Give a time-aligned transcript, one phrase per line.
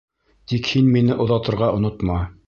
[0.51, 2.17] Тик һин мине оҙатырға онотма.